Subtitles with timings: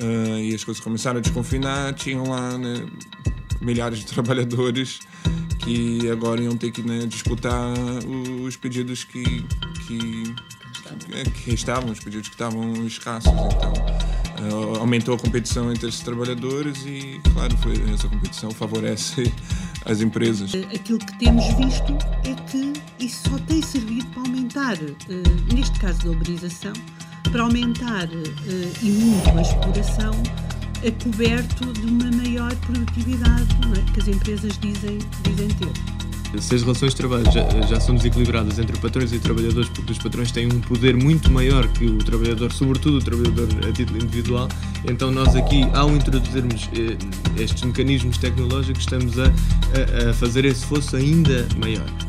[0.00, 2.86] uh, e as coisas começaram a desconfinar, tinham lá né,
[3.60, 5.00] milhares de trabalhadores
[5.58, 7.74] que agora iam ter que né, disputar
[8.42, 9.22] os pedidos que,
[9.86, 10.34] que,
[11.44, 13.30] que estavam, os pedidos que estavam escassos.
[13.30, 13.72] Então,
[14.38, 19.32] uh, aumentou a competição entre esses trabalhadores e, claro, foi, essa competição favorece
[19.84, 20.52] as empresas.
[20.74, 22.72] Aquilo que temos visto é que
[23.04, 26.72] isso só tem servido para aumentar, uh, neste caso da uberização,
[27.30, 30.12] para aumentar uh, e muito a exploração
[30.82, 33.92] é coberto de uma maior produtividade é?
[33.92, 35.98] que as empresas dizem, dizem ter.
[36.40, 39.98] Se as relações de trabalho já, já, são desequilibradas entre patrões e trabalhadores, porque os
[39.98, 44.46] patrões têm um poder muito maior que o trabalhador, sobretudo o trabalhador a título individual,
[44.84, 50.66] então nós aqui, ao introduzirmos eh, estes mecanismos tecnológicos, estamos a, a, a fazer esse
[50.66, 52.07] fosso ainda maior.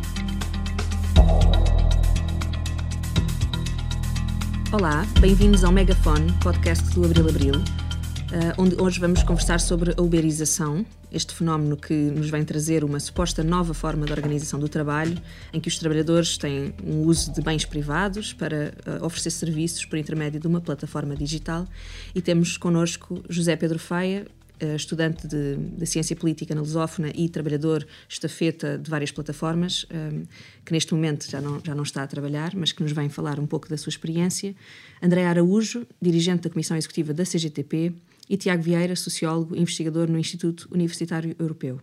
[4.72, 10.02] Olá, bem-vindos ao Megafone, podcast do Abril Abril, uh, onde hoje vamos conversar sobre a
[10.02, 15.20] uberização, este fenómeno que nos vem trazer uma suposta nova forma de organização do trabalho,
[15.52, 19.98] em que os trabalhadores têm um uso de bens privados para uh, oferecer serviços por
[19.98, 21.66] intermédio de uma plataforma digital.
[22.14, 24.39] E temos connosco José Pedro Faia, eh,
[24.76, 30.24] estudante de, de, Ciência Política na Lusófona e trabalhador estafeta de várias plataformas, um,
[30.66, 33.40] que neste momento já não, já não está a trabalhar, mas que nos vem falar
[33.40, 34.56] um pouco da sua experiência.
[35.02, 37.94] André Araújo, dirigente da Comissão Executiva da CGTP,
[38.30, 41.82] e Tiago Vieira, sociólogo e investigador no Instituto Universitário Europeu.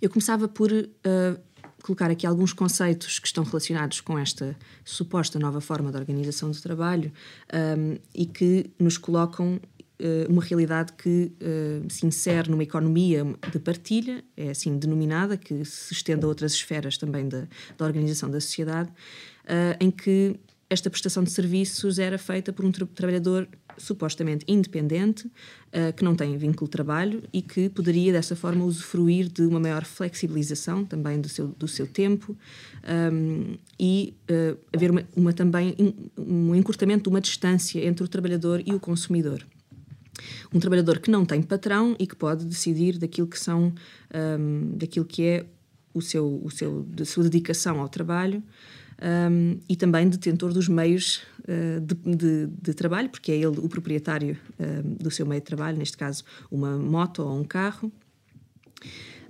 [0.00, 0.88] Eu começava por uh,
[1.82, 6.60] colocar aqui alguns conceitos que estão relacionados com esta suposta nova forma de organização do
[6.60, 7.12] trabalho
[7.52, 9.77] um, e que nos colocam eh,
[10.28, 15.92] uma realidade que uh, se insere numa economia de partilha, é assim denominada, que se
[15.92, 20.36] estende a outras esferas também da, da organização da sociedade, uh, em que
[20.70, 26.14] esta prestação de serviços era feita por um tra trabalhador supostamente independente, uh, que não
[26.14, 31.20] tem vínculo de trabalho e que poderia dessa forma usufruir de uma maior flexibilização também
[31.20, 32.36] do seu, do seu tempo
[33.12, 34.14] um, e
[34.72, 35.74] haver uma, uma também
[36.16, 39.44] um encurtamento de uma distância entre o trabalhador e o consumidor
[40.52, 43.72] um trabalhador que não tem patrão e que pode decidir daquilo que são
[44.14, 45.46] um, daquilo que é
[45.94, 48.42] o seu o seu de sua dedicação ao trabalho
[49.00, 53.68] um, e também detentor dos meios uh, de, de, de, trabalho porque é ele o
[53.68, 57.92] proprietário uh, do seu meio de trabalho neste caso uma moto ou um carro.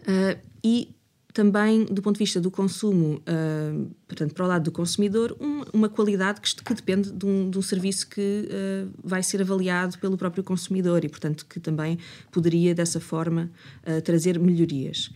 [0.03, 0.95] Uh, e
[1.39, 5.63] também do ponto de vista do consumo, uh, portanto, para o lado do consumidor, um,
[5.73, 9.97] uma qualidade que, que depende de um, de um, serviço que uh, vai ser avaliado
[10.01, 11.97] pelo próprio consumidor e, portanto, que também
[12.33, 13.49] poderia, dessa forma,
[13.87, 15.13] uh, trazer melhorias.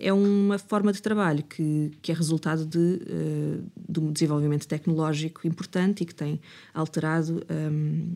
[0.00, 3.00] é uma forma de trabalho que, que é resultado de,
[3.76, 6.40] de um desenvolvimento tecnológico importante e que tem
[6.72, 7.42] alterado.
[7.50, 8.14] Um,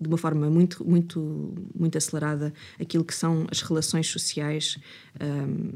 [0.00, 4.78] de uma forma muito, muito, muito acelerada aquilo que são as relações sociais
[5.20, 5.72] um,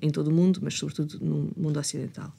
[0.00, 2.32] em todo o mundo, mas sobretudo no mundo ocidental.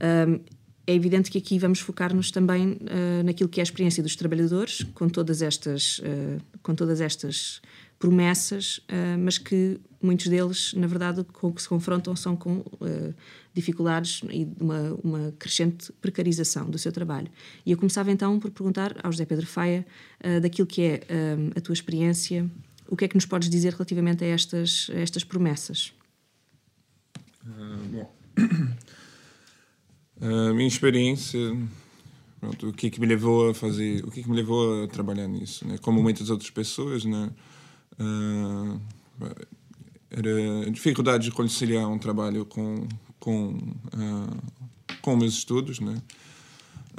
[0.00, 0.40] Um,
[0.86, 4.82] é evidente que aqui vamos focar-nos também uh, naquilo que é a experiência dos trabalhadores,
[4.94, 7.62] com todas estas, uh, com todas estas
[7.98, 12.62] promessas, uh, mas que muitos deles, na verdade, com o que se confrontam são com
[13.54, 17.28] dificuldades e uma, uma crescente precarização do seu trabalho.
[17.64, 19.86] E eu começava então por perguntar ao José Pedro Faia
[20.42, 21.00] daquilo que é
[21.56, 22.50] a tua experiência,
[22.86, 25.94] o que é que nos podes dizer relativamente a estas, a estas promessas?
[27.46, 28.14] Ah, bom,
[30.20, 31.38] a minha experiência,
[32.40, 35.28] pronto, o que, que me levou a fazer, o que, que me levou a trabalhar
[35.28, 35.76] nisso, né?
[35.78, 37.30] Como muitas outras pessoas, né?
[38.00, 38.80] Uh,
[40.10, 42.86] era dificuldade de conciliar um trabalho com
[43.20, 44.42] com uh,
[45.02, 46.00] com meus estudos, né?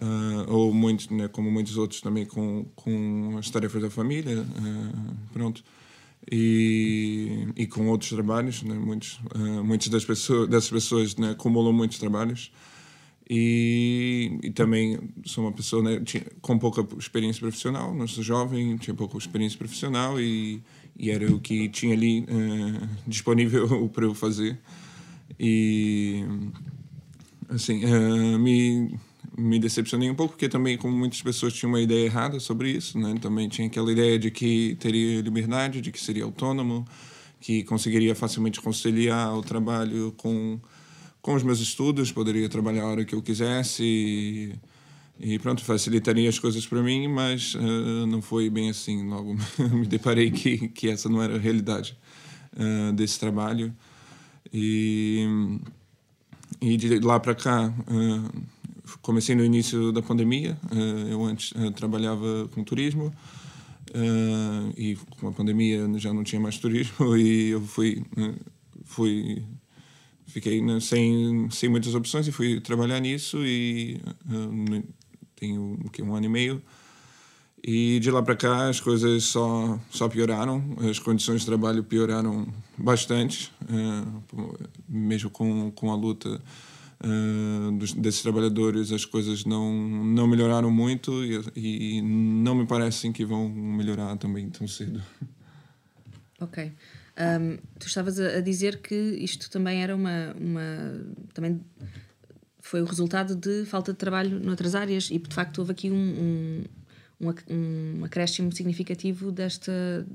[0.02, 4.46] Uh, ou muitos, né, como muitos outros também com com as tarefas da família,
[5.34, 5.64] pronto
[6.32, 8.74] e, e com outros trabalhos, né?
[8.74, 12.52] muitos, uh, muitas das pessoas, dessas pessoas né, acumulam muitos trabalhos
[13.30, 16.02] e, e também sou uma pessoa né,
[16.42, 20.62] com pouca experiência profissional, não sou jovem, tinha pouca experiência profissional e,
[20.98, 24.60] e era o que tinha ali uh, disponível para eu fazer
[25.40, 26.24] e
[27.50, 28.98] assim uh, me
[29.38, 32.98] me decepcionei um pouco, porque também, como muitas pessoas tinham uma ideia errada sobre isso,
[32.98, 33.16] né?
[33.22, 36.86] Também tinha aquela ideia de que teria liberdade, de que seria autônomo,
[37.40, 40.60] que conseguiria facilmente conciliar o trabalho com,
[41.22, 44.56] com os meus estudos, poderia trabalhar a hora que eu quisesse e,
[45.20, 49.08] e pronto, facilitaria as coisas para mim, mas uh, não foi bem assim.
[49.08, 49.36] Logo
[49.74, 51.98] me deparei que, que essa não era a realidade
[52.54, 53.76] uh, desse trabalho.
[54.54, 55.28] E,
[56.62, 57.74] e de lá para cá.
[57.88, 58.55] Uh,
[59.02, 60.58] comecei no início da pandemia.
[60.72, 63.14] Eh, eu antes eh, trabalhava com turismo
[63.94, 68.04] Uh, e com a pandemia já não tinha mais turismo e eu fui,
[68.84, 69.44] fui
[70.26, 74.02] fiquei sem, sem muitas opções e fui trabalhar nisso e
[75.36, 76.62] tenho um ano e meio
[77.64, 82.48] e de lá para cá as coisas só, só pioraram, as condições de trabalho pioraram
[82.78, 83.52] bastante,
[84.90, 86.42] mesmo com, com a luta
[87.04, 93.12] uh, dos, desses trabalhadores, as coisas não, não melhoraram muito e, e, não me parecem
[93.12, 95.02] que vão melhorar também tão cedo.
[96.40, 96.72] Ok.
[97.18, 101.02] Um, tu estavas a, a, dizer que isto também era uma, uma.
[101.34, 101.62] também
[102.60, 105.96] foi o resultado de falta de trabalho noutras áreas e de facto houve aqui um,
[105.96, 106.64] um
[107.20, 110.06] um, um acréscimo significativo desta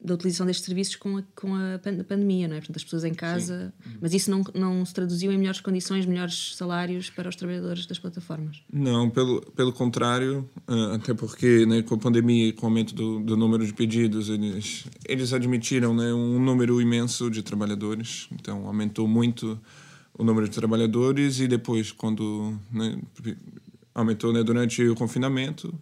[0.00, 2.58] da utilização destes serviços com a, com a pandemia, não é?
[2.58, 3.72] Portanto, as pessoas em casa.
[3.82, 3.96] Sim.
[4.00, 7.98] Mas isso não, não se traduziu em melhores condições, melhores salários para os trabalhadores das
[7.98, 8.62] plataformas?
[8.72, 12.94] Não, pelo, pelo contrário, uh, até porque né, com a pandemia e com o aumento
[12.94, 18.66] do, do número de pedidos, eles, eles admitiram né, um número imenso de trabalhadores, então
[18.66, 19.60] aumentou muito
[20.16, 22.98] o número de trabalhadores e depois, quando né,
[23.94, 25.72] aumentou né, durante o confinamento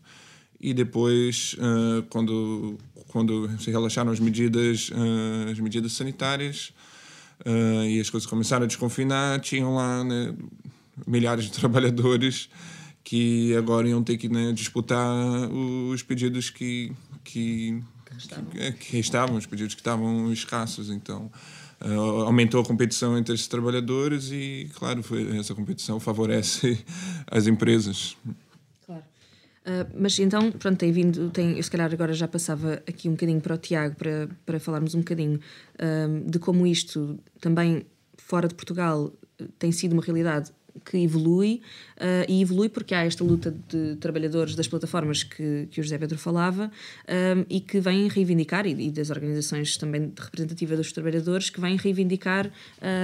[0.60, 6.72] e depois uh, quando quando se relaxaram as medidas uh, as medidas sanitárias
[7.44, 10.34] uh, e as coisas começaram a desconfinar tinham lá né,
[11.06, 12.48] milhares de trabalhadores
[13.04, 15.14] que agora iam ter que né, disputar
[15.50, 16.92] os pedidos que
[17.22, 17.82] que,
[18.50, 21.30] que, é, que estavam os pedidos que estavam escassos então
[21.78, 26.82] Uh, aumentou a competição entre esses trabalhadores e, claro, foi, essa competição favorece
[27.30, 28.16] as empresas.
[29.66, 33.12] Uh, mas então, pronto, tem vindo, tem, eu se calhar agora já passava aqui um
[33.12, 35.40] bocadinho para o Tiago para, para falarmos um bocadinho
[35.74, 37.84] uh, de como isto também
[38.16, 39.12] fora de Portugal
[39.58, 40.52] tem sido uma realidade
[40.84, 41.62] que evolui
[41.96, 45.98] uh, e evolui porque há esta luta de trabalhadores das plataformas que, que o José
[45.98, 46.70] Pedro falava
[47.08, 51.76] um, e que vêm reivindicar, e, e, das organizações também representativas dos trabalhadores, que vêm
[51.76, 52.50] reivindicar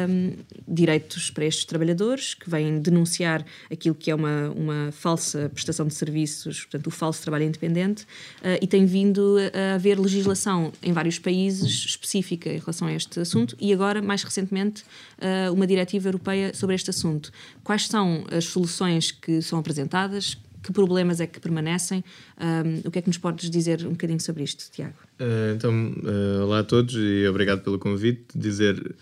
[0.09, 0.33] um,
[0.67, 5.95] direitos para estes trabalhadores, que vêm denunciar aquilo que é uma, uma falsa prestação de
[5.95, 11.19] serviços, portanto, o falso trabalho independente, uh, e tem vindo a haver legislação em vários
[11.19, 16.55] países específica em relação a este assunto e agora, mais recentemente, uh, uma diretiva europeia
[16.55, 17.33] sobre este assunto.
[17.63, 18.82] Quais são as soluções
[19.21, 20.39] que são apresentadas?
[20.63, 22.05] Que problemas é que permanecem?
[22.41, 24.95] Um, o que é que nos podes dizer um bocadinho sobre isto, Tiago?
[25.19, 28.27] Uh, então, uh, olá a todos e obrigado pelo convite.
[28.35, 28.95] Dizer,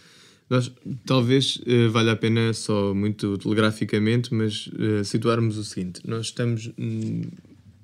[0.48, 0.72] nós
[1.04, 4.70] talvez uh, valha a pena só muito telegraficamente, mas
[5.04, 7.22] situarmos o seguinte: nós estamos hum,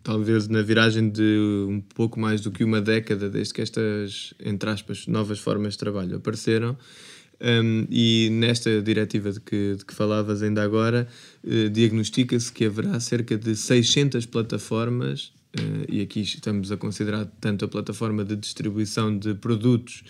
[0.03, 4.71] talvez na viragem de um pouco mais do que uma década desde que estas, entre
[4.71, 6.79] aspas, novas formas de trabalho apareceram.
[7.41, 11.07] Um, e nesta diretiva de que, de que falavas ainda agora,
[11.45, 17.65] uh, diagnostica-se que haverá cerca de 600 plataformas, uh, e aqui estamos a considerar tanto
[17.65, 20.03] a plataforma de distribuição de produtos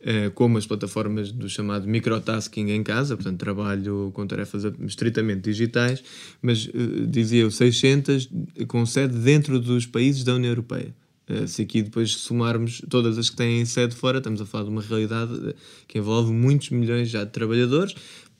[0.00, 6.04] uh, como as plataformas do chamado microtasking em casa, portanto, trabalho com tarefas estritamente digitais,
[6.42, 6.68] mas
[7.08, 8.28] dizia eu 600
[8.68, 10.94] com sede dentro dos países da União Europeia.
[11.28, 14.70] Eh, se aqui depois somarmos todas as que têm sede fora, estamos a falar de
[14.70, 15.54] uma realidade eh,
[15.88, 17.94] que envolve muitos milhões já de trabalhadores,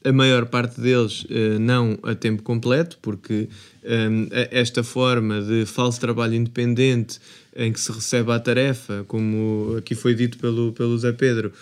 [0.05, 3.49] a maior parte deles uh, não a tempo completo, porque
[3.83, 7.19] um, esta forma de falso trabalho independente
[7.57, 11.53] em que se recebe a tarefa, como aqui foi dito pelo, pelo Zé Pedro,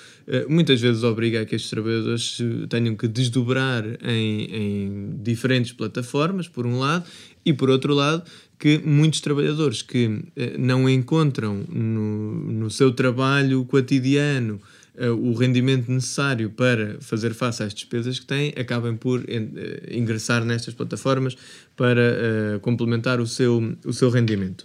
[0.49, 2.38] muitas vezes obriga a que estes trabalhadores
[2.70, 7.04] tenham que desdobrar em, em diferentes plataformas, por um lado,
[7.44, 8.25] e por outro lado,
[8.62, 14.61] que muitos trabalhadores que eh, não encontram no, no seu trabalho cotidiano
[14.95, 20.45] eh, o rendimento necessário para fazer face às despesas que têm, acabem por eh, ingressar
[20.45, 21.37] nestas plataformas
[21.76, 24.64] para complementar o seu, o seu rendimento.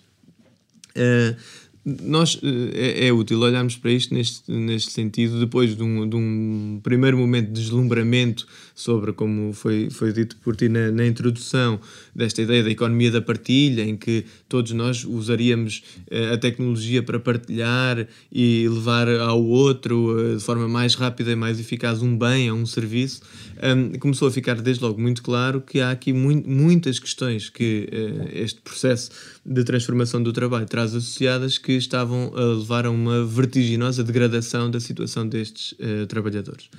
[1.84, 2.40] Nós
[2.74, 7.18] é, é, útil olharmos para isto neste, neste sentido, depois de um, de um primeiro
[7.18, 8.46] momento de deslumbramento
[8.78, 11.80] sobre, como foi, foi dito por ti na, na, introdução,
[12.14, 15.82] desta ideia da economia da partilha, em que todos nós usaríamos
[16.12, 21.36] uh, a tecnologia para partilhar e levar ao outro uh, de forma mais rápida e
[21.36, 23.22] mais eficaz um bem, a um serviço,
[23.64, 27.90] um, começou a ficar desde logo muito claro que há aqui mu muitas questões que
[27.92, 29.10] uh, este processo
[29.44, 34.80] de transformação do trabalho traz associadas que estavam a levar a uma vertiginosa degradação da
[34.80, 35.74] situação destes
[36.10, 36.70] trabalhadores.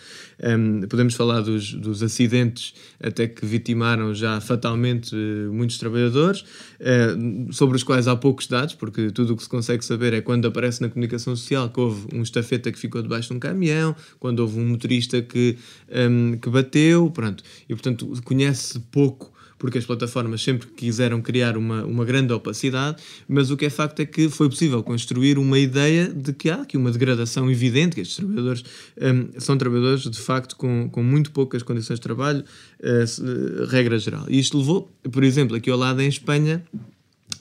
[0.43, 7.53] Um, podemos falar dos, dos, acidentes até que vitimaram já fatalmente uh, muitos trabalhadores, uh,
[7.53, 10.47] sobre os quais há poucos dados, porque tudo o que se consegue saber é quando
[10.47, 14.41] aparece na comunicação social que houve um estafeta que ficou debaixo de um caminhão, quando
[14.41, 15.57] houve um motorista que,
[15.91, 21.85] um, que bateu, pronto, e portanto conhece pouco porque as plataformas sempre quiseram criar uma,
[21.85, 26.09] uma grande opacidade, mas o que é facto é que foi possível construir uma ideia
[26.09, 28.65] de que há aqui uma degradação evidente, que estes trabalhadores
[29.01, 32.45] um, são trabalhadores de facto com, com muito poucas condições de trabalho,
[32.81, 34.25] uh, regra geral.
[34.29, 36.63] E isto levou, por exemplo, aqui ao lado em Espanha,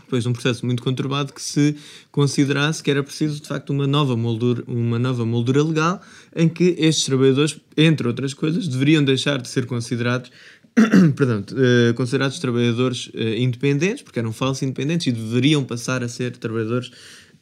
[0.08, 1.76] depois de um processo muito conturbado que se
[2.12, 6.02] considerasse que era preciso de facto uma nova moldura, uma nova moldura legal
[6.34, 10.32] em que estes trabalhadores, entre outras coisas, deveriam deixar de ser considerados
[11.16, 16.38] perdão, uh, considerados trabalhadores uh, independentes, porque eram falsos independentes e deveriam passar a ser
[16.38, 16.92] trabalhadores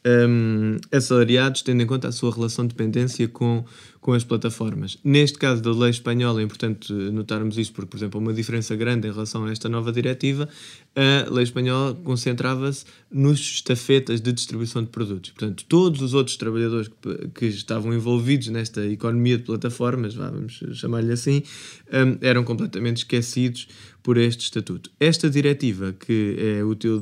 [0.06, 3.66] um, assalariados, tendo em conta a sua relação de dependência com,
[4.00, 4.98] com as plataformas.
[5.04, 9.08] Neste caso da lei espanhola, é importante notarmos isto, porque, por exemplo, uma diferença grande
[9.08, 10.48] em relação a esta nova diretiva,
[10.96, 15.32] a lei espanhola concentrava-se nos estafetas de distribuição de produtos.
[15.32, 21.12] Portanto, todos os outros trabalhadores que, que estavam envolvidos nesta economia de plataformas, vamos chamar-lhe
[21.12, 21.44] assim,
[21.92, 23.68] um, eram completamente esquecidos
[24.02, 24.90] por este estatuto.
[25.00, 27.02] Esta diretiva, que é útil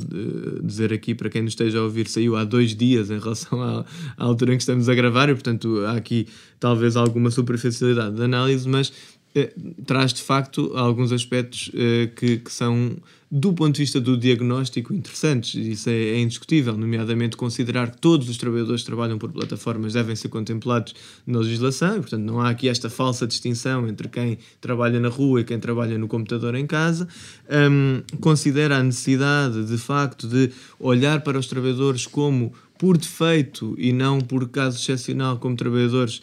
[0.63, 3.85] dizer aqui para quem nos esteja a ouvir, saiu há dois dias em relação à,
[4.17, 6.27] à altura em que estamos a gravar, e portanto há aqui
[6.59, 8.93] talvez alguma superficialidade de análise, mas
[9.35, 9.51] eh,
[9.85, 12.95] traz de facto alguns aspectos eh, que, que são
[13.35, 18.29] do ponto de vista do diagnóstico, interessantes, isso é, é, indiscutível, nomeadamente considerar que todos
[18.29, 20.93] os trabalhadores que trabalham por plataformas devem ser contemplados
[21.25, 25.41] na legislação, e, portanto não há aqui esta falsa distinção entre quem trabalha na rua
[25.41, 27.07] e quem trabalha no computador em casa.
[27.49, 33.91] Um, considera a necessidade, de facto, de olhar para os trabalhadores como por defeito e
[33.91, 36.21] não por caso excepcional como trabalhadores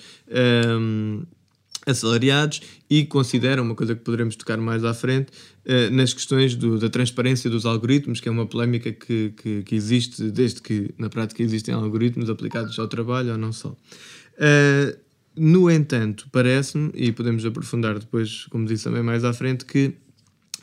[0.79, 1.25] um,
[1.87, 5.31] assalariados e considera uma coisa que poderemos tocar mais à frente
[5.67, 9.75] uh, nas questões do, da transparência dos algoritmos, que é uma polémica que, que, que,
[9.75, 13.71] existe desde que na prática existem algoritmos aplicados ao trabalho ou não só.
[13.71, 14.99] Uh,
[15.37, 19.95] no entanto, parece-me, e podemos aprofundar depois, como disse também mais à frente, que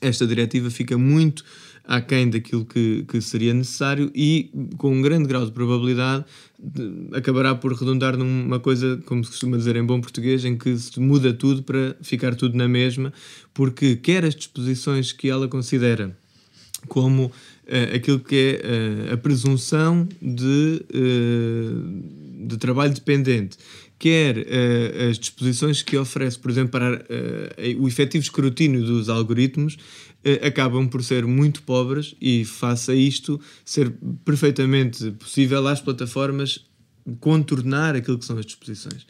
[0.01, 1.43] esta diretiva fica muito
[1.87, 6.25] aquém daquilo que, que seria necessário e com um grande grau de probabilidade
[6.59, 10.77] de, acabará por redundar numa coisa, como se costuma dizer em bom português, em que
[10.77, 13.13] se muda tudo para ficar tudo na mesma,
[13.53, 16.15] porque quer as disposições que ela considera
[16.87, 23.57] como uh, aquilo que é uh, a presunção de, uh, de trabalho dependente,
[23.99, 29.75] quer uh, as disposições que oferece, por exemplo, para uh, o efetivo escrutínio dos algoritmos,
[29.75, 33.91] uh, acabam por ser muito pobres e, face a isto, ser
[34.23, 36.65] perfeitamente possível às plataformas
[37.19, 39.05] contornar aquilo que são as disposições.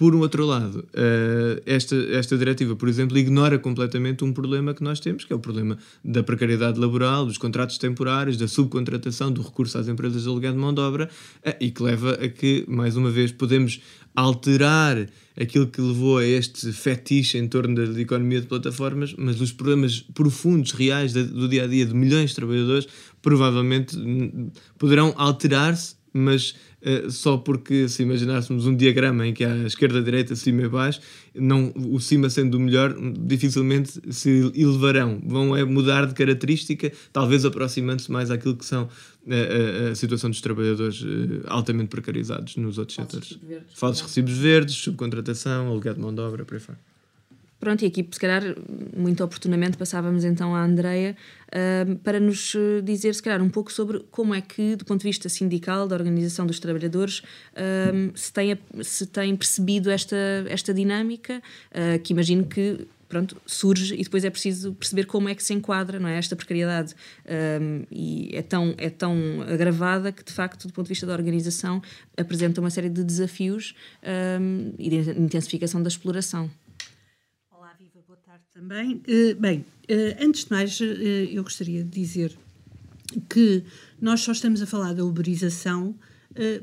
[0.00, 4.82] Por um outro lado, uh, esta, esta diretiva, por exemplo, ignora completamente um problema que
[4.82, 9.42] nós temos, que é o problema da precariedade laboral, dos contratos temporários, da subcontratação, do
[9.42, 11.10] recurso às empresas de aluguel de mão de obra,
[11.46, 13.82] uh, e que leva a que, mais uma vez, podemos
[14.16, 15.06] alterar
[15.38, 20.00] aquilo que levou a este fetiche em torno da economia de plataformas, mas os problemas
[20.14, 22.88] profundos, reais do dia a dia de milhões de trabalhadores
[23.20, 26.54] provavelmente hum, poderão alterar-se mas
[27.10, 31.00] só porque se imaginássemos um diagrama em que há esquerda, direita, cima e baixo,
[31.34, 35.20] não, o cima sendo o melhor, dificilmente se elevarão.
[35.24, 38.88] Vão é mudar de característica, talvez aproximando-se mais àquilo que são
[39.28, 41.04] a, eh, a, a situação dos trabalhadores
[41.46, 43.64] altamente precarizados nos outros Falsos setores.
[43.74, 46.89] Falsos recibos verdes, subcontratação, aluguel de mão de obra, por aí fora.
[47.60, 48.42] Pronto, e aqui, se calhar,
[48.96, 51.14] muito oportunamente, passávamos então à Andreia
[51.48, 55.06] uh, para nos dizer, se calhar, um pouco sobre como é que, do ponto de
[55.06, 60.16] vista sindical, da organização dos trabalhadores, uh, se, tem, se tem percebido esta,
[60.48, 65.34] esta dinâmica, uh, que imagino que pronto, surge e depois é preciso perceber como é
[65.34, 66.16] que se enquadra não é?
[66.16, 66.94] esta precariedade
[67.60, 71.12] um, e é tão, é tão agravada que de facto do ponto de vista da
[71.12, 71.82] organização
[72.16, 73.74] apresenta uma série de desafios
[74.40, 76.48] um, e de intensificação da exploração
[78.52, 79.02] também.
[79.08, 82.36] Uh, bem, uh, antes de mais, uh, eu gostaria de dizer
[83.28, 83.64] que
[84.00, 85.96] nós só estamos a falar da uberização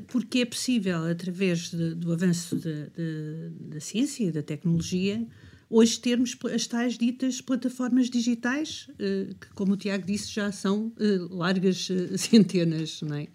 [0.06, 5.22] porque é possível, através de, do avanço de, de, da ciência e da tecnologia,
[5.68, 10.90] hoje termos as tais ditas plataformas digitais, que, como o Tiago disse, já são
[11.30, 13.28] largas centenas, não é?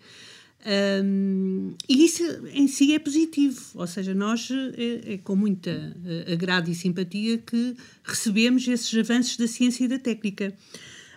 [0.65, 6.70] E isso em si é positivo, ou seja, nós é, é, com muita eh, agrado
[6.70, 10.53] e simpatia que recebemos esses avanços da ciência e da técnica.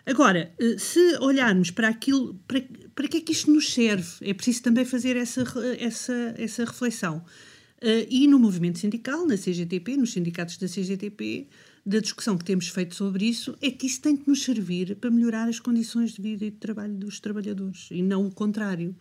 [0.05, 2.61] Agora, eh, se olharmos para aquilo, para,
[2.95, 4.09] para que é que isto nos serve?
[4.21, 5.45] É preciso também fazer essa,
[5.79, 7.25] essa, essa reflexão.
[8.09, 11.47] E no movimento sindical, na CGTP, nos sindicatos da CGTP,
[11.87, 15.09] da discussão que temos feito sobre isso, é que isso tem que nos servir para
[15.09, 18.97] melhorar as condições de vida e de trabalho dos trabalhadores, e não o contrário.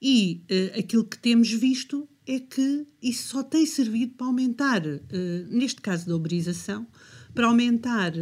[0.00, 5.00] E uh, aquilo que temos visto é que isso só tem servido para aumentar, uh,
[5.50, 6.86] neste caso da uberização,
[7.34, 8.12] para aumentar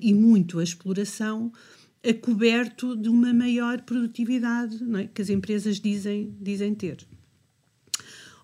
[0.00, 1.52] e muito a exploração
[2.02, 5.06] a coberto de uma maior produtividade é?
[5.06, 7.06] que as empresas dizem, dizem ter.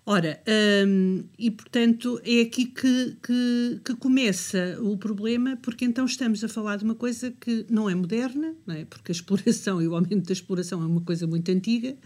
[0.07, 0.39] Ora,
[0.87, 6.47] hum, e portanto é aqui que, que, que, começa o problema, porque então estamos a
[6.47, 8.85] falar de uma coisa que não é moderna, não é?
[8.85, 11.97] porque a exploração e o aumento da exploração é uma coisa muito antiga,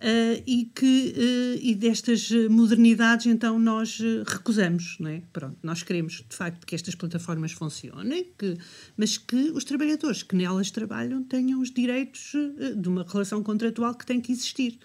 [0.00, 5.22] Uh, e que uh, e destas modernidades então nós uh, recusamos, não é?
[5.30, 8.56] Pronto, nós queremos de facto que estas plataformas funcionem, que,
[8.96, 12.32] mas que os trabalhadores que nelas trabalham tenham os direitos
[12.78, 14.78] de uma relação contratual que tem que existir.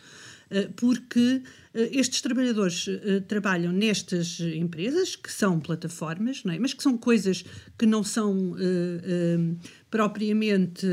[0.49, 1.41] Eh, porque
[1.73, 6.59] eh, estes trabalhadores eh, trabalham nestas empresas, que são plataformas, é?
[6.59, 7.43] mas que são coisas
[7.77, 8.55] que não são
[9.89, 10.85] propriamente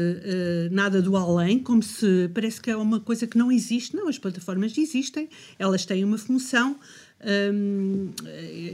[0.70, 3.94] nada do além, como se parece que é uma coisa que não existe.
[3.94, 5.28] Não, as plataformas existem,
[5.58, 6.78] elas têm uma função.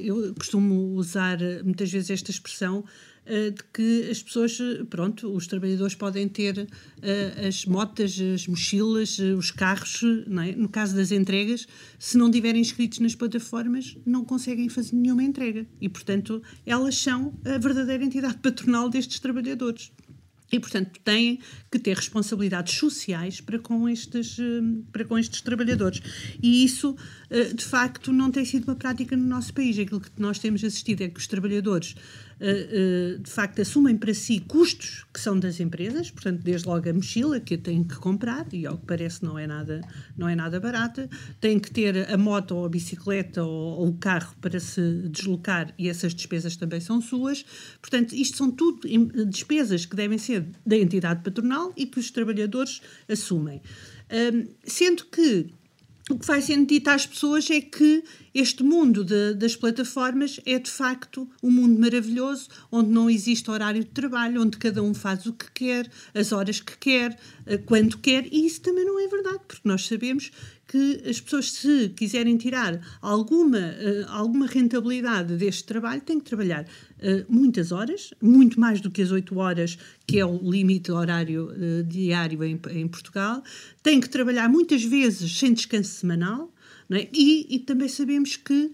[0.04, 2.84] eu costumo usar muitas vezes esta expressão
[3.28, 9.18] de que as pessoas, eh, pronto, os trabalhadores podem ter uh, as motas, as mochilas,
[9.18, 10.56] os carros, é?
[10.56, 11.66] no caso das entregas,
[11.98, 15.66] se não tiverem inscritos nas plataformas, não conseguem fazer nenhuma entrega.
[15.80, 19.92] E, portanto, elas são a verdadeira entidade patronal destes trabalhadores.
[20.50, 24.38] E, portanto, têm que ter responsabilidades sociais para com estes,
[24.90, 26.00] para com estes trabalhadores.
[26.42, 26.96] E isso,
[27.54, 29.78] de facto, não tem sido uma prática no nosso país.
[29.78, 31.94] Aquilo que nós temos assistido é que os trabalhadores
[32.40, 36.88] eh, eh, de facto assumem para si custos que são das empresas, portanto, desde logo
[36.88, 39.80] a mochila que têm que comprar, e ao que parece não é nada,
[40.16, 41.08] não é nada barata,
[41.40, 45.74] têm que ter a moto ou a bicicleta ou, ou o carro para se deslocar
[45.76, 47.44] e essas despesas também são suas.
[47.80, 48.80] Portanto, isto são tudo
[49.28, 53.60] despesas que devem ser da entidade patronal e que os trabalhadores assumem.
[54.10, 55.52] Um, sendo que
[56.08, 58.02] o que vai sendo dito às pessoas é que
[58.34, 63.84] este mundo de, das plataformas é de facto um mundo maravilhoso, onde não existe horário
[63.84, 67.98] de trabalho, onde cada um faz o que quer, as horas que quer, eh, quando
[67.98, 70.30] quer, e isso também não é verdade, porque nós sabemos
[70.68, 76.64] que as pessoas, se quiserem tirar alguma, uh, alguma rentabilidade deste trabalho, têm que trabalhar
[76.64, 81.50] uh, muitas horas, muito mais do que as 8 horas, que é o limite horário
[81.50, 83.42] uh, diário em, em, Portugal,
[83.82, 86.52] têm que trabalhar muitas vezes sem descanso semanal,
[86.90, 87.08] é?
[87.14, 88.70] e, e, também sabemos que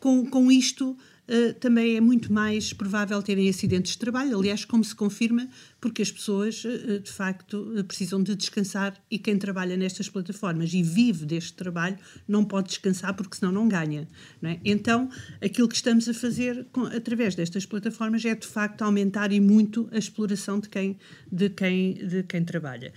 [0.00, 4.84] com, com isto Uh, também é muito mais provável terem acidentes de trabalho, aliás, como
[4.84, 5.48] se confirma,
[5.84, 10.72] porque as pessoas, uh, de facto, uh, precisam de descansar e quem trabalha nestas plataformas
[10.72, 14.08] e vive deste trabalho não pode descansar porque senão não ganha.
[14.40, 14.58] Não é?
[14.64, 15.10] Então,
[15.42, 19.86] aquilo que estamos a fazer com, através destas plataformas é, de facto, aumentar e muito
[19.92, 20.96] a exploração de quem,
[21.30, 22.90] de quem, de quem trabalha.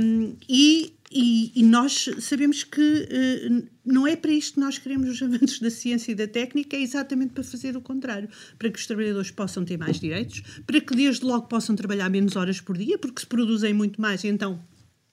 [0.00, 5.08] Um, e e, e, nós sabemos que uh, não é para isto que nós queremos
[5.08, 8.78] os avanços da ciência e da técnica, é exatamente para fazer o contrário, para que
[8.78, 12.76] os trabalhadores possam ter mais direitos, para que desde logo possam trabalhar menos horas por
[12.76, 14.60] dia, porque se produzem muito mais, então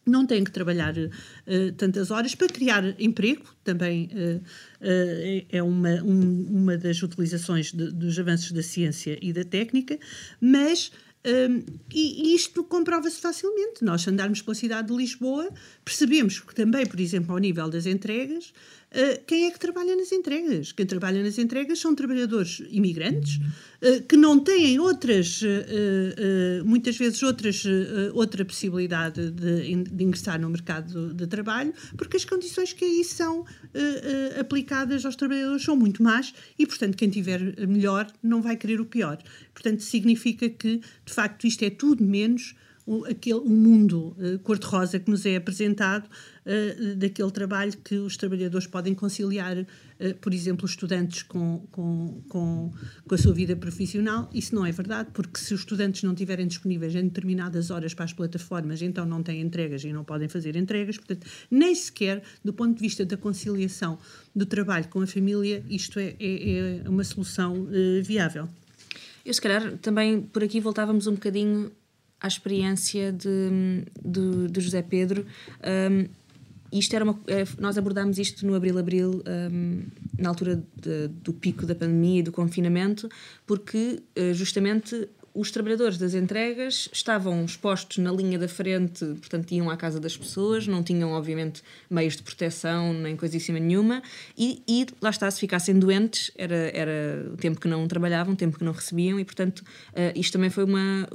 [0.06, 6.03] não têm que trabalhar uh, tantas horas para criar emprego, também uh, uh, é uma,
[6.03, 9.97] um, uma das utilizações de, dos avanços da ciência e da técnica,
[10.41, 10.91] mas
[11.25, 13.82] um, e isto comprova-se facilmente.
[13.82, 15.49] Nós, andarmos pela cidade de Lisboa,
[15.84, 18.53] percebemos que também, por exemplo, ao nível das entregas,
[19.25, 20.71] quem é que trabalha nas entregas?
[20.71, 27.21] Quem trabalha nas entregas são trabalhadores imigrantes uh, que não têm outras, uh, muitas vezes
[27.23, 27.63] outras,
[28.13, 33.45] outra possibilidade de, de, ingressar no mercado de trabalho, porque as condições que aí são
[34.39, 38.86] aplicadas aos trabalhadores são muito más e, portanto, quem tiver melhor não vai querer o
[38.86, 39.17] pior.
[39.53, 44.99] Portanto, significa que, de facto, isto é tudo menos o, aquele, um mundo uh, cor-de-rosa
[44.99, 49.65] que nos é apresentado uh, daquele trabalho que os trabalhadores podem conciliar, uh,
[50.19, 52.73] por exemplo, os estudantes com, com, com,
[53.07, 54.29] com a sua vida profissional.
[54.33, 58.05] Isso não é verdade, porque se os estudantes não estiverem disponíveis em determinadas horas para
[58.05, 60.97] as plataformas, então não têm entregas e não podem fazer entregas.
[60.97, 63.97] Portanto, nem sequer do ponto de vista da conciliação
[64.35, 67.67] do trabalho com a família, isto é, é, é uma solução
[68.03, 68.49] viável.
[69.25, 71.71] Eu, se calhar, também por aqui voltávamos um bocadinho
[72.23, 75.25] à experiência de, de, de José Pedro.
[75.91, 76.07] Um,
[76.71, 79.83] isto era uma, é, nós abordámos isto no Abril Abril, um,
[80.17, 83.09] na altura de, do pico da pandemia e do confinamento,
[83.45, 89.69] porque uh, justamente os trabalhadores das entregas estavam expostos na linha da frente, portanto, iam
[89.69, 94.01] à casa das pessoas, não tinham, obviamente, meios de proteção nem coisíssima nenhuma,
[94.38, 98.38] e, e lá está, se ficassem doentes, era, era o tempo que não trabalhavam, o
[98.38, 101.09] tempo que não recebiam, e, portanto, uh, isto também foi uma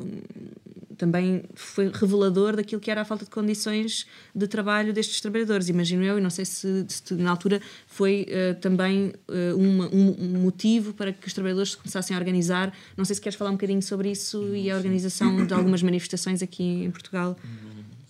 [0.98, 6.02] também foi revelador daquilo que era a falta de condições de trabalho destes trabalhadores, imagino
[6.02, 10.92] eu, e não sei se, se na altura foi uh, também uh, uma, um, motivo
[10.92, 12.74] para que os trabalhadores se começassem a organizar.
[12.96, 16.42] Não sei se queres falar um bocadinho sobre isso e a organização de algumas manifestações
[16.42, 17.36] aqui em Portugal.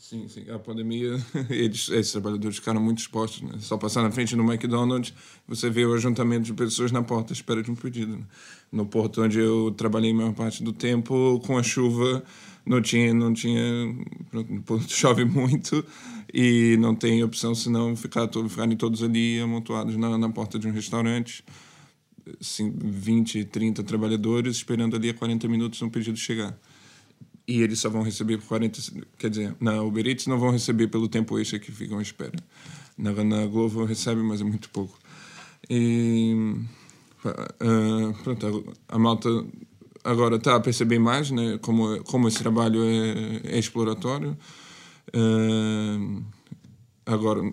[0.09, 0.51] Sim, sim.
[0.51, 3.43] A pandemia, eles, esses trabalhadores ficaram muito expostos.
[3.43, 3.59] Né?
[3.59, 5.13] Só passar na frente no McDonald's,
[5.47, 8.17] você vê o ajuntamento de pessoas na porta à espera de um pedido.
[8.17, 8.25] Né?
[8.73, 12.25] No porto onde eu trabalhei a maior parte do tempo, com a chuva,
[12.69, 13.63] não tinha, não tinha,
[14.87, 15.85] chove muito
[16.33, 20.69] e não tem opção senão ficar todo, ficarem todos ali amontoados na, na porta de
[20.69, 21.43] um restaurante,
[22.39, 26.57] assim, 20, 30 trabalhadores esperando ali a 40 minutos um pedido chegar.
[27.47, 28.81] E eles só vão receber por 40,
[29.17, 32.37] quer dizer, na Uber Eats não vão receber pelo tempo extra que ficam à espera.
[32.99, 34.99] Na, na Glovo recebe, mas é muito pouco.
[35.71, 36.35] E
[37.25, 39.31] uh, pronto, a malta
[40.09, 44.37] agora está a perceber mais né, como, como esse trabalho é, é exploratório.
[45.15, 46.23] Uh,
[47.05, 47.53] agora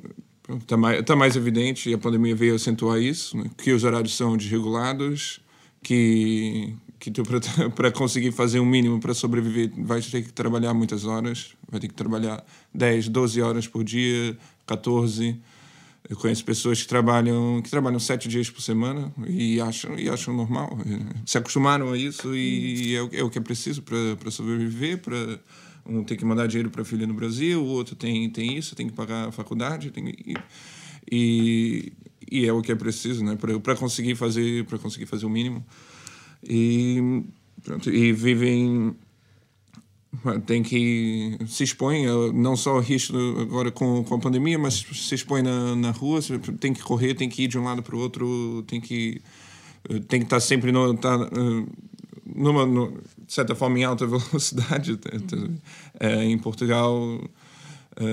[0.61, 4.15] está mais, tá mais evidente e a pandemia veio acentuar isso, né, que os horários
[4.15, 5.41] são desregulados,
[5.83, 7.11] que, que
[7.75, 11.89] para conseguir fazer um mínimo para sobreviver vais ter que trabalhar muitas horas, vai ter
[11.89, 15.39] que trabalhar 10, 12 horas por dia, 14
[16.07, 20.35] eu conheço pessoas que trabalham que trabalham sete dias por semana e acham e acham
[20.35, 20.77] normal.
[21.25, 25.39] Se acostumaram a isso e é o, é o que é preciso para sobreviver, para
[25.85, 28.75] um tem que mandar dinheiro para a filha no Brasil, o outro tem tem isso,
[28.75, 30.35] tem que pagar a faculdade, tem e,
[31.11, 31.93] e,
[32.31, 35.65] e é o que é preciso, né, para conseguir fazer para conseguir fazer o mínimo.
[36.47, 37.23] E
[37.63, 38.95] pronto, e vivem
[40.45, 45.41] tem que se expõe não só risco agora com, com a pandemia mas se expõe
[45.41, 46.19] na, na rua
[46.60, 49.21] tem que correr tem que ir de um lado para o outro tem que
[50.08, 51.17] tem que estar sempre no, tá,
[52.25, 52.91] numa no,
[53.25, 54.99] de certa forma em alta velocidade
[55.99, 57.19] é, em Portugal
[57.97, 58.06] é,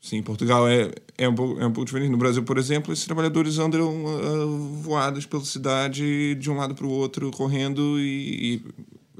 [0.00, 0.90] sim em Portugal é
[1.20, 2.10] é um pouco é um pouco diferente.
[2.10, 6.86] No Brasil por exemplo esses trabalhadores andam uh, voados pela cidade de um lado para
[6.86, 8.62] o outro correndo e, e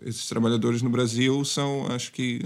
[0.02, 2.40] esses trabalhadores no Brasil são, acho que,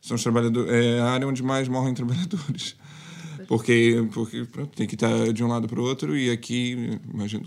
[0.00, 2.76] são os trabalhadores, é a área onde mais morrem trabalhadores.
[3.48, 7.44] Porque, porque pronto, tem que estar de um lado para o outro e aqui, imagino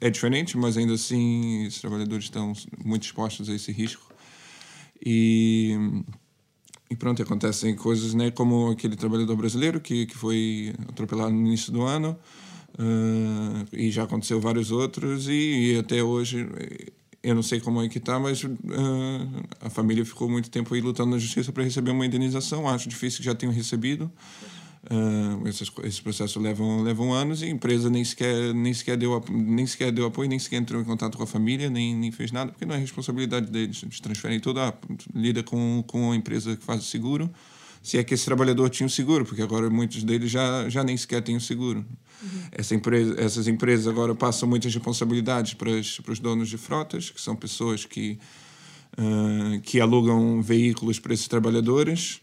[0.00, 2.52] é, é diferente, mas ainda assim os trabalhadores estão
[2.84, 4.12] muito expostos a esse risco.
[5.04, 5.76] E,
[6.90, 11.72] e pronto, acontecem coisas né, como aquele trabalhador brasileiro que, que foi atropelado no início
[11.72, 12.18] do ano.
[12.78, 16.46] Uh, e já aconteceu vários outros e, e até hoje
[17.22, 18.48] eu não sei como é que está, mas uh,
[19.60, 22.68] a família ficou muito tempo aí lutando na justiça para receber uma indenização.
[22.68, 24.10] Acho difícil que já tenham recebido.
[24.84, 29.22] Uh, esses, esses processos levam, levam anos e a empresa nem sequer, nem, sequer deu,
[29.28, 32.30] nem sequer deu apoio, nem sequer entrou em contato com a família, nem, nem fez
[32.30, 33.82] nada, porque não é responsabilidade deles.
[33.82, 34.72] Eles transferem toda,
[35.14, 37.28] lida com, com a empresa que faz o seguro
[37.88, 40.94] se é que esse trabalhador tinha o seguro, porque agora muitos deles já, já nem
[40.94, 41.78] sequer têm o seguro.
[42.22, 42.40] Uhum.
[42.52, 47.08] Essa empresa, essas empresas agora passam muitas responsabilidades para os, para os donos de frotas,
[47.08, 48.18] que são pessoas que,
[48.92, 52.20] uh, que alugam veículos para esses trabalhadores.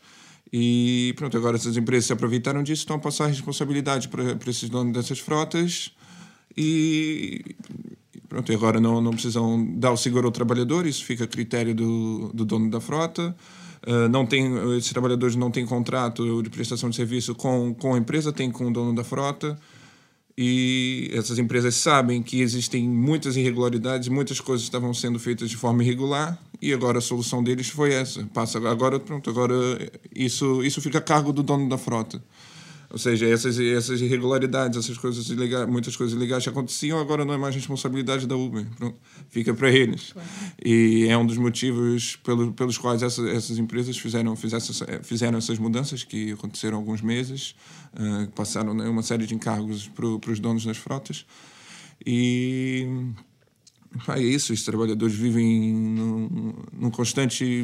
[0.54, 4.70] E pronto, agora essas empresas se aproveitaram disso, estão a passar responsabilidade para, para esses
[4.70, 5.92] donos dessas frotas.
[6.56, 7.44] E
[8.30, 12.32] pronto, agora não, não precisam dar o seguro ao trabalhador, isso fica a critério do,
[12.36, 13.36] do dono da frota.
[13.86, 17.98] Uh, não tem, esses trabalhadores não têm contrato de prestação de serviço com, com a
[17.98, 19.58] empresa, tem com o dono da frota.
[20.38, 25.82] E essas empresas sabem que existem muitas irregularidades, muitas coisas estavam sendo feitas de forma
[25.82, 28.26] irregular, e agora a solução deles foi essa.
[28.34, 29.56] Passa agora, pronto, agora
[30.14, 32.22] isso isso fica a cargo do dono da frota.
[32.90, 37.34] Ou seja, essas, essas irregularidades, essas coisas ilegais, muitas coisas ilegais que aconteciam, agora não
[37.34, 38.66] é mais responsabilidade da Uber.
[38.78, 38.98] Pronto,
[39.30, 40.14] fica para eles.
[40.14, 40.28] Claro.
[40.64, 44.66] E é um dos motivos pelo, pelos quais essa, essas empresas fizeram, fizeram,
[45.04, 47.56] fizeram essas mudanças que aconteceram há alguns meses,
[47.94, 51.26] uh, passaram né, uma série de encargos para os donos das frotas.
[52.06, 52.88] E
[54.10, 57.64] é isso, os trabalhadores vivem num, num, constante,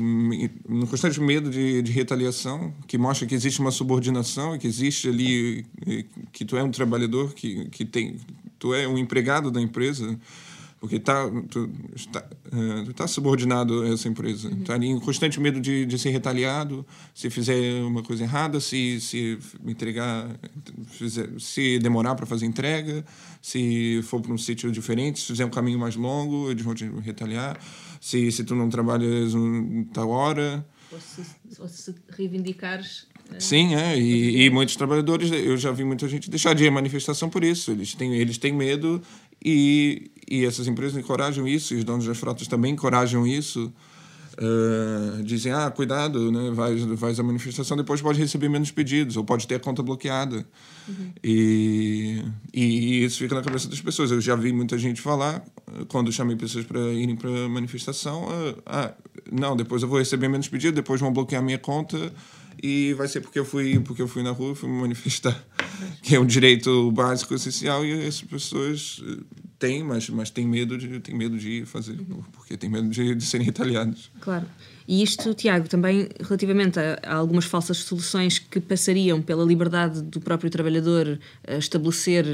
[0.67, 5.65] num constante medo de, de retaliação, que mostra que existe uma subordinação, que existe ali,
[6.31, 8.17] que tu é um trabalhador, que, que tem,
[8.57, 10.17] tu é um empregado da empresa,
[10.81, 14.49] porque tá, tu está uh, tá subordinado a essa empresa.
[14.49, 14.63] Uhum.
[14.63, 18.99] Tá ali em constante medo de, de ser retaliado, se fizer uma coisa errada, se,
[18.99, 20.27] se entregar,
[20.87, 23.05] fizer, se demorar para fazer entrega,
[23.39, 26.89] se for para um sítio diferente, se fizer um caminho mais longo, eles vão te
[27.03, 27.59] retaliar.
[28.01, 30.65] Se, se tu não trabalhas um, tal hora.
[30.91, 31.21] Ou se,
[31.59, 33.99] ou se reivindicares eh, Sim, é.
[33.99, 37.43] E, e, muitos trabalhadores, eu já vi muita gente deixar de ir à manifestação por
[37.43, 37.69] isso.
[37.69, 38.99] Eles têm, eles têm medo
[39.43, 43.71] e, e essas empresas encorajam isso, e os donos das frotas também encorajam isso.
[44.33, 46.51] Uh, dizem, ah, cuidado, né?
[46.53, 50.45] vai, vai à manifestação, depois pode receber menos pedidos, ou pode ter a conta bloqueada.
[50.87, 51.11] Uhum.
[51.23, 52.23] E,
[52.53, 54.09] e isso fica na cabeça das pessoas.
[54.09, 55.43] Eu já vi muita gente falar,
[55.89, 58.27] quando chamei pessoas para irem para a manifestação,
[58.65, 58.93] ah,
[59.31, 62.11] não, depois eu vou receber menos pedidos, depois vão bloquear minha conta
[62.61, 65.43] e vai ser porque eu fui porque eu fui na rua fui me manifestar
[66.01, 69.23] que é um direito básico essencial e essas pessoas eh,
[69.59, 71.97] têm mas mas têm medo de têm medo de fazer
[72.31, 74.45] porque têm medo de, de serem retaliados claro.
[74.87, 80.19] E isto, Tiago, também relativamente a, a, algumas falsas soluções que passariam pela liberdade do
[80.19, 82.25] próprio trabalhador a estabelecer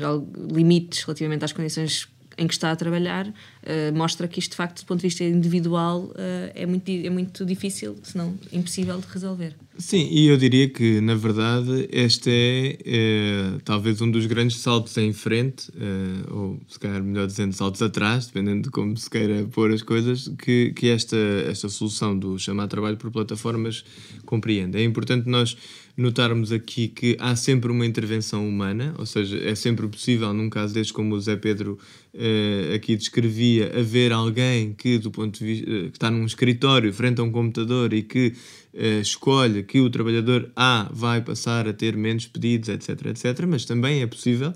[0.51, 3.31] limites relativamente às condições em que está a trabalhar,
[3.67, 7.09] uh, mostra que isto, de facto, do ponto de vista individual, uh, é, muito, é
[7.09, 9.55] muito difícil, se não impossível de resolver.
[9.77, 14.97] Sim, e eu diria que, na verdade, este é, é talvez um dos grandes saltos
[14.97, 19.45] em frente, uh, ou se calhar melhor dizendo, saltos atrás, dependendo de como se queira
[19.45, 23.83] pôr as coisas, que, que esta, esta solução do chamar trabalho por plataformas
[24.25, 24.77] compreende.
[24.77, 25.55] É importante nós
[25.97, 30.71] notarmos aqui que há sempre uma intervenção humana, ou seja, é sempre possível, num caso
[30.71, 31.79] deste, como o Zé Pedro
[32.13, 36.91] uh, aqui descrevia, haver alguém que, do ponto de vista, uh, que está num escritório
[36.93, 38.33] frente a um computador e que
[38.73, 43.65] uh, escolhe que o trabalhador A vai passar a ter menos pedidos, etc, etc, mas
[43.65, 44.53] também é possível,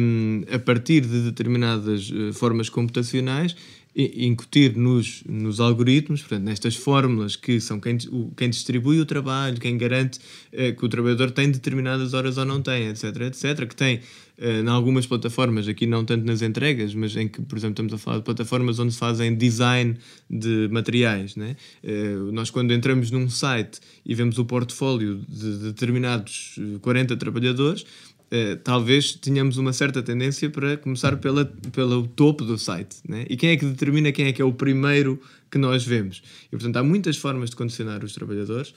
[0.00, 3.56] um, a partir de determinadas formas computacionais,
[3.96, 7.96] incutir nos, nos algoritmos, portanto, nestas fórmulas que são quem,
[8.36, 10.18] quem distribui o trabalho, quem garante
[10.52, 14.00] eh, que o trabalhador tem determinadas horas ou não tem, etc, etc, que tem
[14.36, 17.94] eh, em algumas plataformas, aqui não tanto nas entregas, mas em que, por exemplo, estamos
[17.94, 19.96] a falar de plataformas onde se fazem design
[20.28, 21.34] de materiais.
[21.34, 21.56] Né?
[21.82, 27.86] Eh, nós, quando entramos num site e vemos o portfólio de determinados 40 trabalhadores,
[28.26, 32.96] Uh, talvez tenhamos uma certa tendência para começar pela, pelo topo do site.
[33.08, 33.24] Né?
[33.30, 35.20] E quem é que determina quem é que é o primeiro
[35.56, 36.22] que nós vemos?
[36.46, 38.74] E, portanto, há muitas formas de condicionar os trabalhadores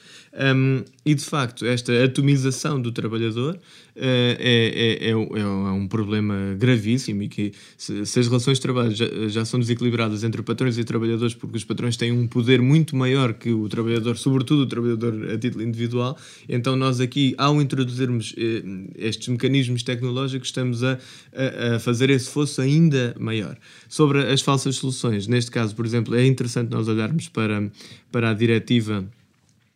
[0.55, 3.59] um, e, de facto, esta atomização do trabalhador uh,
[3.97, 8.95] é, é, é, é, um problema gravíssimo e que, se, se as relações de trabalho
[8.95, 12.95] já, já, são desequilibradas entre patrões e trabalhadores, porque os patrões têm um poder muito
[12.95, 18.33] maior que o trabalhador, sobretudo o trabalhador a título individual, então nós aqui, ao introduzirmos
[18.37, 18.63] eh,
[18.97, 20.97] estes mecanismos tecnológicos, estamos a,
[21.33, 23.57] a, a fazer esse fosso ainda maior.
[23.87, 27.71] Sobre as falsas soluções, neste caso, por exemplo, é interessante nós olharmos para,
[28.11, 29.07] para a diretiva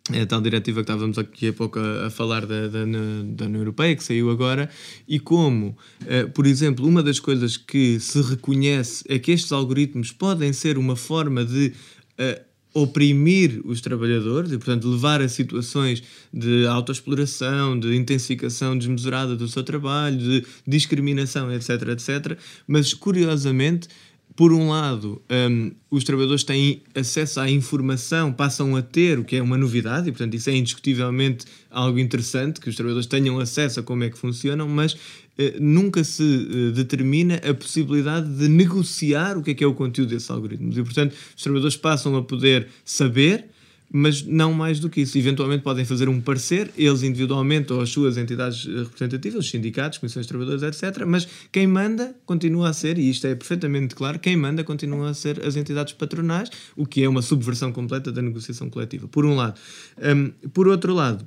[0.09, 3.61] a tal diretiva que estávamos aqui a pouco a, a falar da, da, da, União
[3.61, 4.69] Europeia, que saiu agora,
[5.07, 10.11] e como, eh, por exemplo, uma das coisas que se reconhece é que estes algoritmos
[10.11, 11.71] podem ser uma forma de
[12.17, 12.41] eh,
[12.73, 16.03] oprimir os trabalhadores e, portanto, levar a situações
[16.33, 22.37] de autoexploração, de intensificação desmesurada do seu trabalho, de discriminação, etc, etc.
[22.67, 23.87] Mas, curiosamente,
[24.35, 29.35] por um lado, um, os trabalhadores têm acesso à informação, passam a ter, o que
[29.35, 33.79] é uma novidade, e portanto isso é indiscutivelmente algo interessante, que os trabalhadores tenham acesso
[33.79, 34.97] a como é que funcionam, mas
[35.37, 39.73] eh, nunca se eh, determina a possibilidade de negociar o que é que é o
[39.73, 40.77] conteúdo desses algoritmos.
[40.77, 43.45] E portanto, os trabalhadores passam a poder saber
[43.91, 45.17] mas não mais do que isso.
[45.17, 50.25] Eventualmente podem fazer um parecer, eles individualmente ou as suas entidades representativas, os sindicatos, comissões
[50.25, 51.05] de trabalhadores, etc.
[51.05, 55.13] Mas quem manda continua a ser, e isto é perfeitamente claro, quem manda continua a
[55.13, 59.35] ser as entidades patronais, o que é uma subversão completa da negociação coletiva, por um
[59.35, 59.59] lado.
[59.97, 61.25] Um, por outro lado,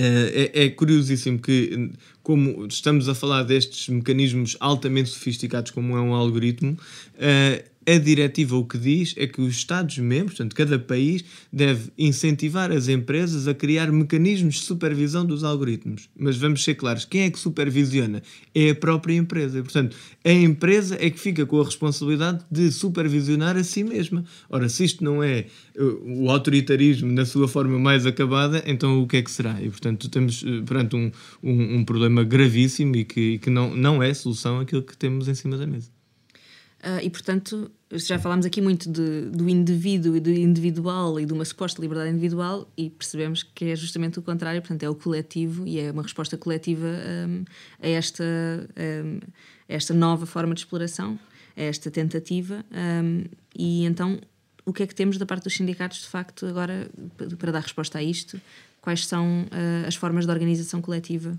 [0.00, 1.90] é, é, curiosíssimo que,
[2.22, 6.72] como estamos a falar destes mecanismos altamente sofisticados, como é um algoritmo,
[7.14, 12.70] uh, a diretiva o que diz é que os Estados-membros, portanto, cada país, deve incentivar
[12.70, 16.10] as empresas a criar mecanismos de supervisão dos algoritmos.
[16.14, 18.22] Mas vamos ser claros: quem é que supervisiona?
[18.54, 19.62] É a própria empresa.
[19.62, 24.22] Portanto, a empresa é que fica com a responsabilidade de supervisionar a si mesma.
[24.50, 25.46] Ora, se isto não é
[25.78, 29.62] uh, o autoritarismo na sua forma mais acabada, então o que é que será?
[29.62, 31.10] E, portanto, estamos uh, perante um,
[31.42, 35.34] um, um problema gravíssimo e que, que não, não é solução aquilo que temos em
[35.34, 35.97] cima da mesa.
[36.88, 41.34] Uh, e, portanto, já falámos aqui muito de, do indivíduo e do individual e de
[41.34, 45.66] uma suposta liberdade individual e percebemos que é justamente o contrário, portanto, é o coletivo
[45.66, 47.44] e é uma resposta coletiva um,
[47.82, 48.24] a esta,
[49.04, 49.20] um,
[49.68, 51.18] esta nova forma de exploração,
[51.54, 52.64] a esta tentativa.
[52.72, 53.24] Um,
[53.54, 54.18] e então,
[54.64, 56.88] o que é que temos da parte dos sindicatos, de facto, agora
[57.38, 58.40] para dar resposta a isto?
[58.80, 61.36] Quais são uh, as formas de organização coletiva?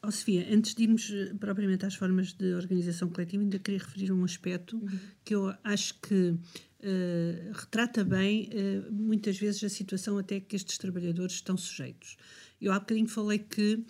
[0.00, 4.12] Oh, Sofia, antes de irmos eh, propriamente às formas de organização coletiva, ainda queria referir
[4.12, 4.98] um aspecto uhum.
[5.24, 10.78] que eu acho que uh, retrata bem, uh, muitas vezes, a situação até que estes
[10.78, 12.16] trabalhadores estão sujeitos.
[12.60, 13.84] Eu há bocadinho falei que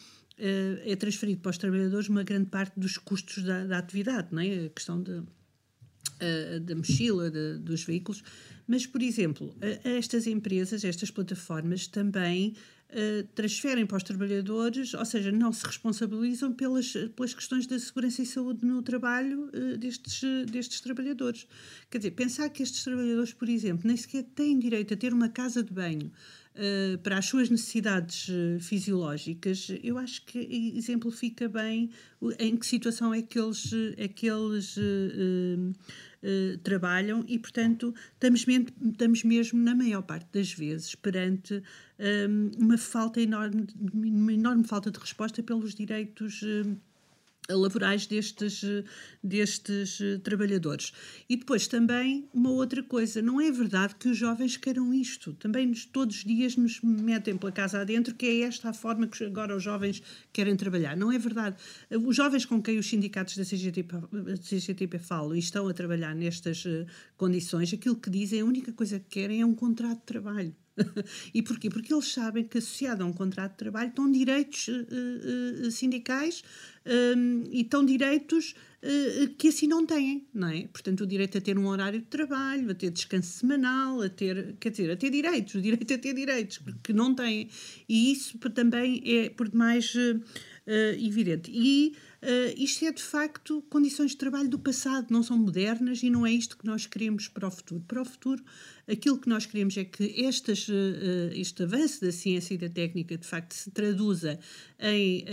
[0.84, 4.64] é transferido para os trabalhadores uma grande parte dos custos da, da atividade, não é?
[4.64, 5.22] a questão de
[6.22, 8.22] uh, da mochila, de, dos veículos.
[8.66, 12.54] Mas, por exemplo, estas empresas, estas plataformas também
[12.92, 18.22] uh, transferem para os trabalhadores, ou seja, não se responsabilizam pelas, pelas questões da segurança
[18.22, 21.46] e saúde no trabalho uh, destes, destes trabalhadores.
[21.90, 25.28] Quer dizer, pensar que estes trabalhadores, por exemplo, nem sequer têm direito a ter uma
[25.28, 26.10] casa de banho
[26.54, 28.28] uh, para as suas necessidades
[28.60, 30.38] fisiológicas, eu acho que
[30.76, 31.90] exemplifica bem
[32.38, 33.70] em que situação é que eles.
[33.96, 34.76] É que eles
[36.24, 41.60] eh, trabalham e, portanto, estamos, estamos mesmo, na maior parte das vezes, perante um,
[41.98, 46.42] ehm, uma falta enorme, uma enorme falta de resposta pelos direitos.
[46.42, 46.76] Uh,
[47.50, 48.62] laborais destes,
[49.22, 50.92] destes trabalhadores.
[51.28, 55.34] E depois também uma outra coisa, não é verdade que os jovens queiram isto.
[55.34, 59.06] Também nos, todos os dias nos metem pela casa adentro que é esta a forma
[59.06, 60.02] que agora os jovens
[60.32, 60.96] querem trabalhar.
[60.96, 61.56] Não é verdade.
[61.90, 63.96] Os jovens com quem os sindicatos da CGTP,
[64.40, 68.98] CGTP falam e estão a trabalhar nestas eh, condições, aquilo que dizem, a única coisa
[68.98, 70.54] que querem é um contrato de trabalho.
[71.34, 71.68] e porquê?
[71.68, 76.42] Porque eles sabem que associado a um contrato de trabalho estão direitos uh, uh, sindicais
[76.86, 80.66] um, e estão direitos uh, que assim não têm, não é?
[80.68, 84.56] Portanto, o direito a ter um horário de trabalho, a ter descanso semanal, a ter,
[84.58, 87.48] quer dizer, a ter direitos, o direito a ter direitos, que não têm.
[87.88, 89.94] E isso também é por demais
[90.66, 91.50] evidente.
[91.52, 96.08] E Uh, isto é de facto condições de trabalho do passado, não são modernas e
[96.08, 97.84] não é isto que nós queremos para o futuro.
[97.88, 98.44] Para o futuro,
[98.88, 103.18] aquilo que nós queremos é que estas, uh, este avanço da ciência e da técnica
[103.18, 104.38] de facto se traduza
[104.78, 105.24] em,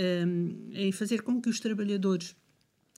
[0.73, 2.35] em fazer com que os trabalhadores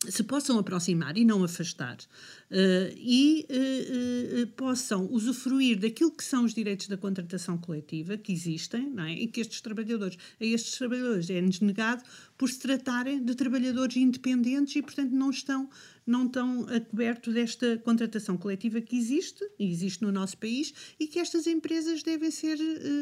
[0.10, 6.44] se possam aproximar e não afastar uh, e uh, uh, possam usufruir daquilo que são
[6.44, 9.12] os direitos da contratação coletiva que existem é?
[9.12, 12.04] e que estes trabalhadores, a estes trabalhadores é-nos negado
[12.36, 15.70] por se tratarem de trabalhadores independentes e, portanto, não estão,
[16.08, 21.06] não estão a coberto desta contratação coletiva que existe, e existe no nosso país, e
[21.06, 22.58] que estas empresas devem ser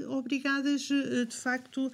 [0.09, 1.89] obrigadas, de facto,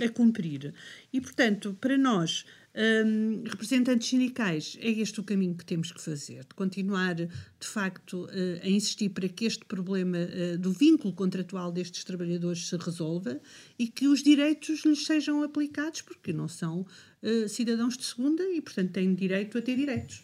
[0.00, 0.72] a cumprir.
[1.12, 6.44] E, portanto, para nós, um, representantes sindicais, é este o caminho que temos que fazer,
[6.44, 7.28] de continuar, de
[7.60, 8.28] facto, uh,
[8.62, 13.40] a insistir para que este problema uh, do vínculo contratual destes trabalhadores se resolva
[13.78, 16.86] e que os direitos lhes sejam aplicados, porque não são
[17.22, 20.22] uh, cidadãos de segunda e, portanto, têm direito a ter direitos.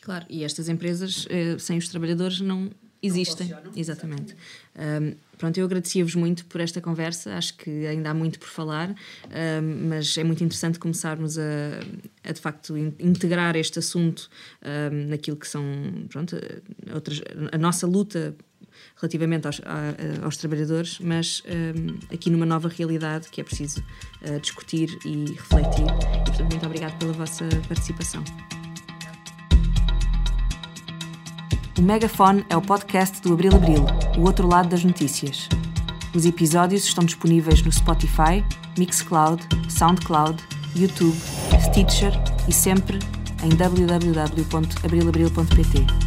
[0.00, 1.26] Claro, e estas empresas,
[1.58, 2.70] sem os trabalhadores, não
[3.06, 3.54] existem.
[3.76, 4.34] Exatamente.
[4.76, 8.90] Um, pronto, eu agradecia-vos muito por esta conversa, acho que ainda há muito por falar,
[8.90, 11.42] um, mas é muito interessante começarmos a,
[12.22, 14.28] a, de facto integrar este assunto
[14.62, 15.64] um, naquilo que são
[16.08, 16.36] pronto,
[16.92, 17.20] outras,
[17.52, 18.34] a nossa luta
[18.96, 21.42] relativamente aos, a, aos trabalhadores, mas
[22.12, 23.84] aqui numa nova realidade que é preciso
[24.22, 25.84] uh, discutir e refletir.
[25.84, 28.24] E, portanto, muito obrigado pela vossa participação.
[31.76, 33.84] O Megafone é o podcast do Abril Abril,
[34.16, 35.48] o outro lado das notícias.
[36.14, 38.44] Os episódios estão disponíveis no Spotify,
[38.78, 40.40] Mixcloud, Soundcloud,
[40.76, 41.18] YouTube,
[41.60, 42.12] Stitcher
[42.48, 43.00] e sempre
[43.42, 46.03] em www.abrilabril.pt.